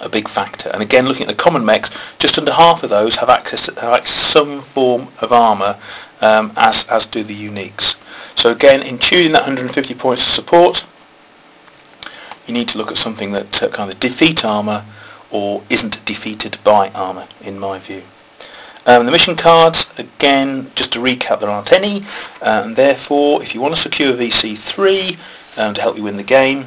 a 0.00 0.08
big 0.08 0.28
factor. 0.28 0.70
And 0.70 0.82
again, 0.82 1.06
looking 1.06 1.22
at 1.22 1.28
the 1.28 1.42
common 1.42 1.64
mechs, 1.64 1.90
just 2.18 2.38
under 2.38 2.52
half 2.52 2.82
of 2.82 2.90
those 2.90 3.16
have 3.16 3.28
access 3.28 3.66
to, 3.66 3.80
have 3.80 3.94
access 3.94 4.18
to 4.18 4.24
some 4.24 4.60
form 4.60 5.08
of 5.20 5.32
armour, 5.32 5.78
um, 6.20 6.52
as, 6.56 6.86
as 6.88 7.06
do 7.06 7.22
the 7.22 7.34
uniques. 7.34 7.96
So 8.36 8.50
again, 8.50 8.82
in 8.82 8.98
choosing 8.98 9.32
that 9.32 9.42
150 9.42 9.94
points 9.94 10.22
of 10.22 10.32
support, 10.32 10.84
you 12.46 12.54
need 12.54 12.68
to 12.68 12.78
look 12.78 12.90
at 12.90 12.98
something 12.98 13.32
that 13.32 13.62
uh, 13.62 13.68
kind 13.68 13.92
of 13.92 13.98
defeat 14.00 14.44
armour 14.44 14.84
or 15.30 15.62
isn't 15.70 16.04
defeated 16.04 16.58
by 16.62 16.90
armour, 16.90 17.26
in 17.40 17.58
my 17.58 17.78
view. 17.78 18.02
Um, 18.86 19.06
the 19.06 19.12
mission 19.12 19.34
cards, 19.34 19.86
again, 19.98 20.70
just 20.74 20.92
to 20.92 20.98
recap, 20.98 21.40
there 21.40 21.48
aren't 21.48 21.72
any, 21.72 22.04
and 22.42 22.76
therefore, 22.76 23.42
if 23.42 23.54
you 23.54 23.60
want 23.60 23.74
to 23.74 23.80
secure 23.80 24.12
VC3 24.12 25.18
um, 25.56 25.72
to 25.72 25.80
help 25.80 25.96
you 25.96 26.02
win 26.02 26.18
the 26.18 26.22
game, 26.22 26.66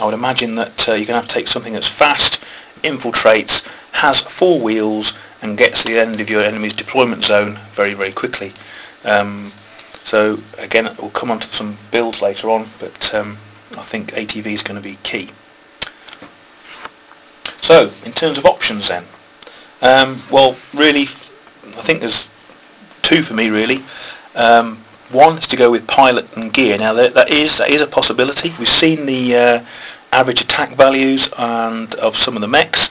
I 0.00 0.04
would 0.04 0.14
imagine 0.14 0.54
that 0.54 0.88
uh, 0.88 0.92
you're 0.92 1.06
going 1.06 1.06
to 1.06 1.14
have 1.14 1.28
to 1.28 1.34
take 1.34 1.48
something 1.48 1.72
that's 1.72 1.88
fast, 1.88 2.44
infiltrates, 2.84 3.66
has 3.90 4.20
four 4.20 4.60
wheels, 4.60 5.14
and 5.42 5.58
gets 5.58 5.82
to 5.82 5.92
the 5.92 5.98
end 5.98 6.20
of 6.20 6.30
your 6.30 6.42
enemy's 6.42 6.74
deployment 6.74 7.24
zone 7.24 7.58
very, 7.72 7.94
very 7.94 8.12
quickly. 8.12 8.52
Um, 9.04 9.52
so 10.04 10.38
again, 10.58 10.88
we'll 10.98 11.10
come 11.10 11.30
on 11.30 11.40
to 11.40 11.48
some 11.48 11.76
builds 11.90 12.22
later 12.22 12.50
on, 12.50 12.66
but 12.78 13.14
um, 13.14 13.38
I 13.76 13.82
think 13.82 14.12
ATV 14.12 14.46
is 14.46 14.62
going 14.62 14.80
to 14.80 14.82
be 14.82 14.98
key. 15.02 15.30
So, 17.60 17.90
in 18.04 18.12
terms 18.12 18.38
of 18.38 18.46
options 18.46 18.88
then, 18.88 19.04
um, 19.82 20.22
well, 20.30 20.56
really, 20.72 21.02
I 21.02 21.82
think 21.82 22.00
there's 22.00 22.28
two 23.02 23.22
for 23.22 23.34
me 23.34 23.50
really. 23.50 23.82
Um, 24.34 24.78
one 25.10 25.38
is 25.38 25.46
to 25.48 25.56
go 25.56 25.70
with 25.70 25.86
pilot 25.86 26.34
and 26.36 26.52
gear. 26.52 26.78
Now 26.78 26.92
that, 26.94 27.14
that 27.14 27.30
is 27.30 27.58
that 27.58 27.70
is 27.70 27.82
a 27.82 27.86
possibility. 27.86 28.52
We've 28.58 28.68
seen 28.68 29.06
the 29.06 29.36
uh, 29.36 29.64
average 30.12 30.40
attack 30.40 30.76
values 30.76 31.28
and 31.38 31.94
of 31.96 32.16
some 32.16 32.34
of 32.36 32.42
the 32.42 32.48
mechs, 32.48 32.90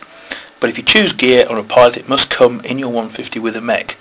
but 0.59 0.69
if 0.69 0.77
you 0.77 0.83
choose 0.83 1.13
gear 1.13 1.45
or 1.49 1.57
a 1.57 1.63
pilot, 1.63 1.97
it 1.97 2.09
must 2.09 2.29
come 2.29 2.59
in 2.61 2.79
your 2.79 2.89
150 2.89 3.39
with 3.39 3.55
a 3.55 3.61
mech. 3.61 3.97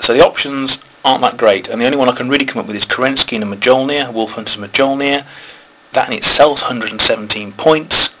So 0.00 0.14
the 0.14 0.24
options 0.24 0.78
aren't 1.08 1.22
that 1.22 1.36
great, 1.38 1.68
and 1.68 1.80
the 1.80 1.86
only 1.86 1.96
one 1.96 2.08
I 2.08 2.14
can 2.14 2.28
really 2.28 2.44
come 2.44 2.60
up 2.60 2.66
with 2.66 2.76
is 2.76 2.84
Kerensky 2.84 3.40
and 3.40 3.52
Mjolnir, 3.52 4.12
Wolf 4.12 4.32
Hunter's 4.32 4.58
Mjolnir. 4.58 5.24
That 5.92 6.08
in 6.08 6.14
itself 6.14 6.60
117 6.60 7.52
points, 7.52 8.14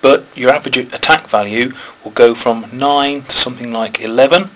but 0.00 0.24
your 0.34 0.50
average 0.50 0.76
attack 0.76 1.28
value 1.28 1.72
will 2.02 2.10
go 2.10 2.34
from 2.34 2.68
9 2.72 3.22
to 3.22 3.32
something 3.32 3.72
like 3.72 4.00
11 4.00 4.50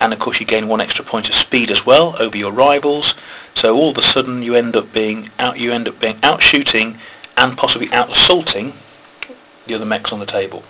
and 0.00 0.12
of 0.12 0.18
course 0.18 0.40
you 0.40 0.44
gain 0.44 0.66
one 0.66 0.80
extra 0.80 1.04
point 1.04 1.28
of 1.28 1.36
speed 1.36 1.70
as 1.70 1.86
well 1.86 2.16
over 2.20 2.36
your 2.36 2.52
rivals. 2.52 3.14
So 3.54 3.76
all 3.76 3.90
of 3.90 3.98
a 3.98 4.02
sudden 4.02 4.42
you 4.42 4.56
end 4.56 4.76
up 4.76 4.92
being 4.92 5.30
out 5.38 5.60
you 5.60 5.72
end 5.72 5.86
up 5.86 6.00
being 6.00 6.18
out 6.22 6.42
shooting 6.42 6.98
and 7.36 7.56
possibly 7.56 7.92
out 7.92 8.10
assaulting 8.10 8.72
the 9.66 9.74
other 9.74 9.86
mechs 9.86 10.12
on 10.12 10.18
the 10.18 10.26
table. 10.26 10.64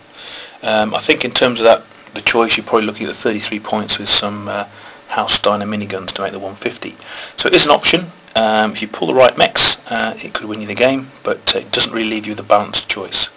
Um, 0.63 0.95
I 0.95 1.01
think 1.01 1.25
in 1.25 1.31
terms 1.31 1.61
of 1.61 1.65
that 1.65 1.85
the 2.13 2.21
choice 2.21 2.57
you're 2.57 2.67
probably 2.67 2.87
looking 2.87 3.07
at 3.07 3.17
33 3.17 3.61
points 3.61 3.99
with 3.99 4.11
some 4.11 4.47
uh, 4.47 4.67
House 5.15 5.35
Steiner 5.35 5.67
miniguns 5.67 6.13
to 6.13 6.23
make 6.23 6.33
the 6.33 6.39
150 6.39 6.97
so 7.37 7.49
it 7.49 7.55
is 7.55 7.65
an 7.65 7.71
option 7.71 8.11
um, 8.37 8.73
if 8.73 8.83
you 8.83 8.89
pull 8.89 9.09
the 9.09 9.15
right 9.15 9.37
mechs 9.39 9.79
uh, 9.91 10.17
it 10.23 10.35
could 10.35 10.49
win 10.49 10.61
you 10.61 10.67
the 10.67 10.75
game 10.75 11.11
but 11.23 11.55
it 11.55 11.71
doesn't 11.73 11.93
really 11.93 12.11
leave 12.11 12.27
you 12.27 12.33
with 12.33 12.41
a 12.41 12.43
balanced 12.43 12.89
choice 12.89 13.29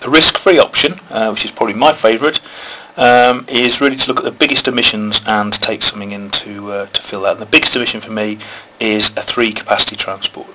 the 0.00 0.10
risk-free 0.10 0.58
option, 0.58 1.00
uh, 1.10 1.30
which 1.30 1.44
is 1.44 1.50
probably 1.50 1.74
my 1.74 1.92
favourite, 1.92 2.40
um, 2.96 3.44
is 3.48 3.80
really 3.80 3.96
to 3.96 4.08
look 4.08 4.18
at 4.18 4.24
the 4.24 4.30
biggest 4.30 4.68
emissions 4.68 5.20
and 5.26 5.52
take 5.52 5.82
something 5.82 6.12
in 6.12 6.30
to, 6.30 6.72
uh, 6.72 6.86
to 6.86 7.02
fill 7.02 7.22
that. 7.22 7.32
And 7.32 7.40
the 7.40 7.46
biggest 7.46 7.76
emission 7.76 8.00
for 8.00 8.12
me 8.12 8.38
is 8.80 9.08
a 9.16 9.22
three 9.22 9.52
capacity 9.52 9.96
transport. 9.96 10.46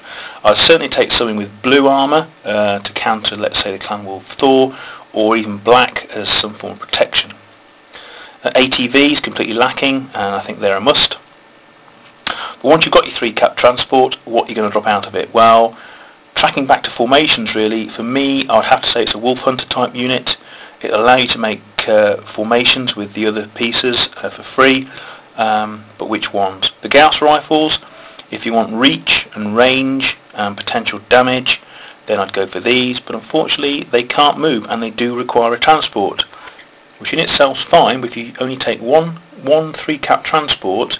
I'd 0.43 0.57
certainly 0.57 0.87
take 0.87 1.11
something 1.11 1.35
with 1.35 1.61
blue 1.61 1.87
armour 1.87 2.27
uh, 2.45 2.79
to 2.79 2.93
counter, 2.93 3.35
let's 3.35 3.59
say, 3.59 3.71
the 3.71 3.79
Clan 3.79 4.05
Wolf 4.05 4.25
Thor, 4.25 4.75
or 5.13 5.35
even 5.35 5.57
black 5.57 6.09
as 6.15 6.29
some 6.29 6.53
form 6.53 6.73
of 6.73 6.79
protection. 6.79 7.33
ATV 8.49 9.11
is 9.11 9.19
completely 9.19 9.53
lacking, 9.53 10.09
and 10.13 10.35
I 10.35 10.39
think 10.39 10.59
they're 10.59 10.77
a 10.77 10.81
must. 10.81 11.17
But 12.25 12.63
once 12.63 12.85
you've 12.85 12.93
got 12.93 13.05
your 13.05 13.13
three 13.13 13.31
cap 13.31 13.55
transport, 13.55 14.15
what 14.25 14.45
are 14.45 14.49
you 14.49 14.55
going 14.55 14.69
to 14.69 14.71
drop 14.71 14.87
out 14.87 15.05
of 15.05 15.15
it? 15.15 15.33
Well, 15.33 15.77
tracking 16.35 16.65
back 16.65 16.83
to 16.83 16.91
formations 16.91 17.55
really, 17.55 17.87
for 17.87 18.03
me, 18.03 18.47
I 18.47 18.57
would 18.57 18.65
have 18.65 18.81
to 18.81 18.89
say 18.89 19.03
it's 19.03 19.13
a 19.13 19.19
Wolf 19.19 19.41
Hunter 19.41 19.65
type 19.65 19.95
unit. 19.95 20.37
It'll 20.81 21.01
allow 21.01 21.15
you 21.15 21.27
to 21.27 21.39
make 21.39 21.61
uh, 21.87 22.17
formations 22.17 22.95
with 22.95 23.13
the 23.13 23.27
other 23.27 23.47
pieces 23.47 24.09
uh, 24.23 24.29
for 24.29 24.43
free, 24.43 24.87
um, 25.37 25.83
but 25.97 26.09
which 26.09 26.33
ones? 26.33 26.71
The 26.81 26.89
Gauss 26.89 27.21
rifles, 27.21 27.79
if 28.31 28.45
you 28.45 28.53
want 28.53 28.73
reach 28.73 29.27
and 29.35 29.55
range 29.55 30.17
and 30.33 30.57
potential 30.57 30.99
damage, 31.09 31.61
then 32.07 32.19
I'd 32.19 32.33
go 32.33 32.47
for 32.47 32.59
these, 32.59 32.99
but 32.99 33.15
unfortunately 33.15 33.83
they 33.83 34.03
can't 34.03 34.39
move 34.39 34.65
and 34.69 34.81
they 34.81 34.89
do 34.89 35.15
require 35.15 35.53
a 35.53 35.59
transport, 35.59 36.25
which 37.01 37.13
in 37.13 37.19
itself 37.19 37.57
is 37.57 37.63
fine, 37.63 37.99
but 37.99 38.11
if 38.11 38.15
you 38.15 38.31
only 38.39 38.55
take 38.55 38.79
one, 38.79 39.09
one 39.41 39.73
three-cap 39.73 40.23
transport 40.23 40.99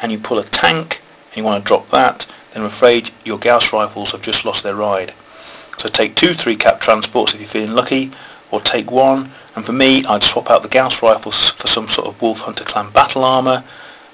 and 0.00 0.12
you 0.12 0.18
pull 0.18 0.38
a 0.38 0.44
tank 0.44 1.02
and 1.28 1.36
you 1.36 1.42
want 1.42 1.62
to 1.62 1.66
drop 1.66 1.90
that, 1.90 2.24
then 2.52 2.62
I'm 2.62 2.68
afraid 2.68 3.10
your 3.24 3.36
Gauss 3.36 3.72
rifles 3.72 4.12
have 4.12 4.22
just 4.22 4.44
lost 4.44 4.62
their 4.62 4.76
ride. 4.76 5.12
So 5.76 5.88
take 5.88 6.14
two 6.14 6.34
three-cap 6.34 6.80
transports 6.80 7.34
if 7.34 7.40
you're 7.40 7.48
feeling 7.48 7.74
lucky, 7.74 8.12
or 8.52 8.60
take 8.60 8.92
one, 8.92 9.32
and 9.56 9.66
for 9.66 9.72
me 9.72 10.04
I'd 10.04 10.22
swap 10.22 10.50
out 10.50 10.62
the 10.62 10.68
Gauss 10.68 11.02
rifles 11.02 11.50
for 11.50 11.66
some 11.66 11.88
sort 11.88 12.06
of 12.06 12.22
Wolf 12.22 12.40
Hunter 12.40 12.64
Clan 12.64 12.90
battle 12.90 13.24
armour. 13.24 13.64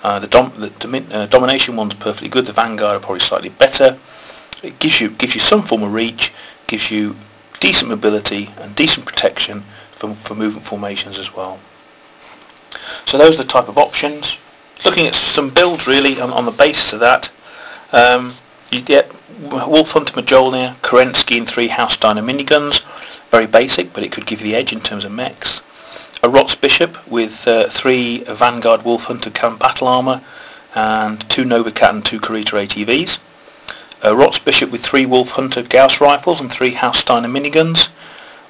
Uh, 0.03 0.19
the, 0.19 0.29
dom 0.29 0.53
the 0.57 1.05
uh, 1.13 1.27
Domination 1.27 1.77
one's 1.77 1.95
perfectly 1.95 2.29
good, 2.29 2.47
the 2.47 2.53
Vanguard 2.53 2.97
are 2.97 3.01
probably 3.01 3.21
slightly 3.21 3.51
better. 3.51 3.99
It 4.63 4.79
gives 4.79 5.03
you, 5.03 5.11
gives 5.11 5.35
you 5.35 5.41
some 5.41 5.61
form 5.61 5.83
of 5.83 5.93
reach, 5.93 6.33
gives 6.67 6.91
you 6.91 7.15
decent 7.61 7.91
mobility 7.91 8.51
and 8.59 8.75
decent 8.75 9.05
protection 9.05 9.65
for, 10.15 10.29
for 10.29 10.35
movement 10.35 10.67
formations 10.67 11.19
as 11.19 11.35
well. 11.35 11.59
So 13.05 13.19
those 13.19 13.39
are 13.39 13.43
the 13.43 13.49
type 13.49 13.69
of 13.69 13.79
options. 13.79 14.39
Looking 14.85 15.07
at 15.07 15.15
some 15.15 15.51
builds 15.51 15.87
really 15.87 16.21
on, 16.21 16.31
on 16.31 16.45
the 16.45 16.51
basis 16.51 16.93
of 16.93 17.01
that, 17.01 17.33
um, 17.93 18.35
you 18.71 18.83
get 18.83 19.11
Wolf 19.41 19.93
Hunter 19.93 20.13
Mjolnir, 20.21 20.75
Kerensky 20.77 21.39
and 21.39 21.49
three 21.49 21.69
House 21.69 21.95
Steiner 21.95 22.23
miniguns. 22.23 22.85
Very 23.31 23.47
basic, 23.47 23.93
but 23.93 24.03
it 24.03 24.13
could 24.13 24.27
give 24.27 24.41
you 24.41 24.51
the 24.51 24.57
edge 24.57 24.73
in 24.73 24.81
terms 24.81 25.05
of 25.05 25.13
mechs. 25.13 25.63
A 26.23 26.29
Rots 26.29 26.55
Bishop 26.55 27.07
with 27.07 27.47
uh, 27.47 27.69
three 27.69 28.25
Vanguard 28.25 28.85
Wolf 28.85 29.05
Hunter 29.05 29.31
Clan 29.31 29.57
battle 29.57 29.89
armour 29.89 30.23
and 30.75 31.21
two 31.29 31.45
Novacat 31.45 31.91
and 31.91 32.05
two 32.05 32.21
Kurita 32.21 32.67
ATVs. 32.67 33.19
A 34.03 34.15
Rots 34.15 34.39
Bishop 34.39 34.71
with 34.71 34.83
three 34.83 35.07
Wolf 35.07 35.31
Hunter 35.31 35.63
Gauss 35.63 36.01
rifles 36.01 36.41
and 36.41 36.51
three 36.51 36.73
House 36.73 36.99
Steiner 36.99 37.29
miniguns. 37.29 37.89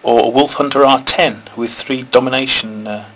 Or 0.07 0.27
a 0.27 0.29
Wolf 0.29 0.55
Hunter 0.55 0.83
R10 0.85 1.57
with 1.57 1.73
three 1.73 2.05
Domination 2.05 2.87
uh, 2.87 3.09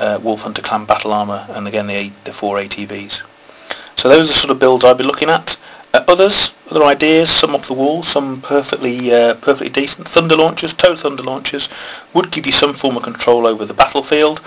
uh, 0.00 0.18
Wolf 0.20 0.42
Hunter 0.42 0.60
Clan 0.60 0.84
battle 0.84 1.12
armour 1.12 1.46
and 1.50 1.68
again 1.68 1.86
the, 1.86 2.10
the 2.24 2.32
four 2.32 2.56
ATVs. 2.56 3.22
So 3.94 4.08
those 4.08 4.24
are 4.24 4.32
the 4.32 4.38
sort 4.38 4.50
of 4.50 4.58
builds 4.58 4.84
I'd 4.84 4.98
be 4.98 5.04
looking 5.04 5.30
at. 5.30 5.56
Uh, 5.94 6.02
others, 6.08 6.52
other 6.68 6.82
ideas, 6.82 7.30
some 7.30 7.54
off 7.54 7.68
the 7.68 7.74
wall, 7.74 8.02
some 8.02 8.42
perfectly 8.42 9.14
uh, 9.14 9.34
perfectly 9.34 9.68
decent. 9.68 10.08
Thunder 10.08 10.34
launchers, 10.34 10.74
tow 10.74 10.96
thunder 10.96 11.22
launchers, 11.22 11.68
would 12.12 12.32
give 12.32 12.44
you 12.44 12.52
some 12.52 12.74
form 12.74 12.96
of 12.96 13.04
control 13.04 13.46
over 13.46 13.64
the 13.64 13.72
battlefield. 13.72 14.40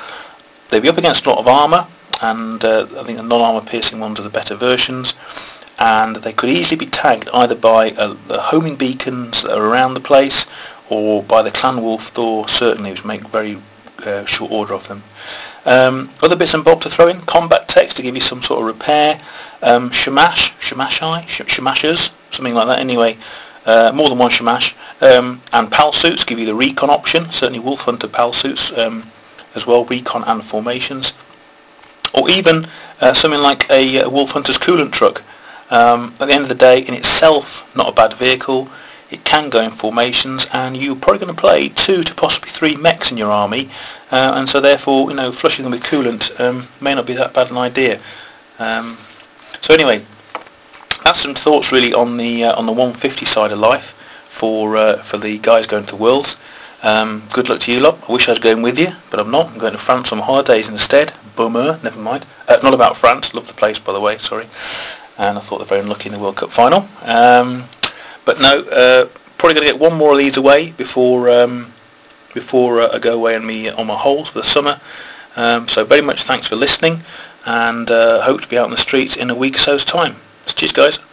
They'd 0.68 0.84
be 0.84 0.90
up 0.90 0.98
against 0.98 1.26
a 1.26 1.30
lot 1.30 1.40
of 1.40 1.48
armour, 1.48 1.88
and 2.22 2.62
uh, 2.66 2.88
I 2.98 3.04
think 3.04 3.18
the 3.18 3.24
non-armour 3.24 3.66
piercing 3.66 4.02
ones 4.02 4.20
are 4.20 4.24
the 4.24 4.30
better 4.30 4.56
versions. 4.56 5.14
And 5.82 6.18
they 6.18 6.34
could 6.34 6.50
easily 6.50 6.76
be 6.76 6.88
tagged 6.88 7.30
either 7.34 7.56
by 7.56 7.92
uh, 7.92 8.16
the 8.28 8.42
homing 8.42 8.76
beacons 8.76 9.44
that 9.44 9.58
are 9.58 9.66
around 9.66 9.94
the 9.94 10.02
place, 10.02 10.46
or 10.90 11.24
by 11.24 11.42
the 11.42 11.52
Clan 11.52 11.82
Wolf 11.82 12.10
Thor, 12.10 12.48
certainly, 12.50 12.92
which 12.92 13.06
make 13.06 13.22
very 13.28 13.58
uh, 14.06 14.26
short 14.26 14.52
order 14.52 14.74
of 14.74 14.88
them. 14.88 15.04
Um, 15.66 16.10
other 16.24 16.36
bits 16.36 16.54
and 16.54 16.64
bobs 16.64 16.84
to 16.84 16.90
throw 16.90 17.08
in, 17.08 17.22
combat 17.22 17.68
text 17.68 17.98
to 17.98 18.04
give 18.04 18.16
you 18.16 18.22
some 18.22 18.42
sort 18.42 18.62
of 18.62 18.68
repair, 18.68 19.20
um, 19.62 19.92
shamash, 19.92 20.56
shamashai, 20.58 21.28
sh- 21.28 21.42
shamashers, 21.42 22.12
something 22.32 22.54
like 22.54 22.68
that 22.68 22.80
anyway, 22.80 23.18
uh, 23.66 23.92
more 23.94 24.10
than 24.10 24.18
one 24.18 24.32
shamash, 24.32 24.76
um, 25.02 25.42
and 25.54 25.72
pal 25.72 25.94
suits 25.94 26.24
give 26.24 26.40
you 26.40 26.46
the 26.46 26.56
recon 26.56 26.90
option, 26.90 27.30
certainly 27.32 27.60
Wolf 27.60 27.82
Hunter 27.82 28.08
pal 28.08 28.34
suits 28.34 28.76
um, 28.78 29.06
as 29.54 29.68
well, 29.68 29.86
recon 29.86 30.24
and 30.24 30.44
formations, 30.44 31.14
or 32.14 32.30
even 32.30 32.66
uh, 33.02 33.14
something 33.14 33.42
like 33.42 33.70
a, 33.70 34.04
a, 34.04 34.10
Wolf 34.10 34.32
Hunter's 34.32 34.58
coolant 34.58 34.92
truck. 34.92 35.24
Um, 35.72 36.16
at 36.20 36.28
the 36.28 36.34
end 36.34 36.44
of 36.44 36.50
the 36.50 36.56
day, 36.56 36.80
in 36.80 36.96
itself, 36.96 37.76
not 37.76 37.90
a 37.90 37.92
bad 37.92 38.14
vehicle. 38.14 38.70
It 39.12 39.24
can 39.24 39.50
go 39.50 39.62
in 39.62 39.72
formations, 39.72 40.48
and 40.54 40.78
you're 40.78 40.96
probably 40.96 41.20
going 41.20 41.36
to 41.36 41.42
play 41.42 41.70
two 41.70 42.04
to 42.04 42.14
possibly 42.14 42.50
three 42.50 42.76
mechs 42.76 43.12
in 43.12 43.18
your 43.18 43.32
army, 43.32 43.70
uh, 44.12 44.34
and 44.36 44.50
so 44.50 44.62
therefore, 44.62 45.10
you 45.10 45.16
know, 45.16 45.32
flushing 45.32 45.64
them 45.64 45.72
with 45.72 45.84
coolant 45.84 46.40
um, 46.40 46.68
may 46.80 46.94
not 46.94 47.06
be 47.06 47.14
that 47.14 47.34
bad 47.34 47.52
an 47.52 47.58
idea. 47.58 48.00
Um, 48.60 48.98
so 49.62 49.74
anyway, 49.74 50.04
that's 51.04 51.20
some 51.20 51.34
thoughts 51.34 51.72
really 51.72 51.94
on 51.94 52.18
the 52.18 52.44
uh, 52.46 52.56
on 52.56 52.66
the 52.66 52.72
150 52.72 53.26
side 53.26 53.52
of 53.52 53.60
life 53.60 53.96
for 54.30 54.78
uh, 54.78 54.98
for 55.04 55.18
the 55.18 55.38
guys 55.40 55.66
going 55.66 55.86
to 55.86 55.96
Worlds. 55.96 56.38
Um, 56.82 57.24
good 57.34 57.50
luck 57.50 57.60
to 57.62 57.72
you 57.74 57.80
lot. 57.82 57.98
I 58.08 58.14
wish 58.14 58.30
I 58.30 58.32
was 58.32 58.40
going 58.40 58.62
with 58.62 58.80
you, 58.80 58.94
but 59.12 59.20
I'm 59.20 59.32
not. 59.32 59.48
I'm 59.48 59.58
going 59.58 59.74
to 59.74 59.80
France 59.80 60.12
on 60.12 60.20
holidays 60.20 60.70
instead. 60.70 61.14
Bummer, 61.36 61.80
never 61.84 62.00
mind. 62.00 62.26
Uh, 62.48 62.58
not 62.64 62.74
about 62.74 62.96
France. 62.96 63.34
Love 63.34 63.48
the 63.48 63.54
place, 63.54 63.80
by 63.80 63.92
the 63.92 64.00
way. 64.00 64.18
Sorry. 64.18 64.48
And 65.18 65.38
I 65.38 65.42
thought 65.42 65.58
they're 65.58 65.68
very 65.68 65.82
unlucky 65.82 66.08
in 66.08 66.14
the 66.14 66.20
World 66.20 66.38
Cup 66.38 66.52
final. 66.52 66.88
Um, 67.04 67.66
but 68.30 68.40
no, 68.40 68.60
uh, 68.70 69.06
probably 69.40 69.56
going 69.56 69.66
to 69.66 69.74
get 69.74 69.80
one 69.80 69.98
more 69.98 70.12
of 70.12 70.20
these 70.20 70.38
away 70.38 70.70
before 70.74 71.32
um, 71.32 71.74
before 72.36 72.80
uh, 72.80 72.90
I 72.94 73.00
go 73.00 73.16
away 73.16 73.36
on 73.36 73.44
me 73.44 73.72
on 73.72 73.88
my 73.88 73.98
holes 73.98 74.30
for 74.30 74.38
the 74.38 74.46
summer. 74.46 74.80
Um, 75.36 75.68
so 75.68 75.84
very 75.84 76.04
much 76.04 76.22
thanks 76.22 76.48
for 76.48 76.56
listening, 76.56 77.02
and 77.48 77.90
uh, 77.90 78.22
hope 78.22 78.42
to 78.42 78.48
be 78.48 78.56
out 78.56 78.66
on 78.66 78.72
the 78.72 78.78
streets 78.78 79.16
in 79.18 79.32
a 79.32 79.36
week 79.36 79.56
or 79.56 79.60
so's 79.60 79.84
time. 79.84 80.18
Cheers, 80.46 80.74
guys. 80.74 81.09